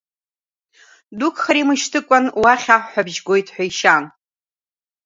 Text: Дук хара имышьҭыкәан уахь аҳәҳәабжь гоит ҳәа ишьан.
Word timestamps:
Дук 1.19 1.35
хара 1.43 1.59
имышьҭыкәан 1.61 2.25
уахь 2.41 2.67
аҳәҳәабжь 2.75 3.19
гоит 3.25 3.47
ҳәа 3.53 3.63
ишьан. 3.69 4.05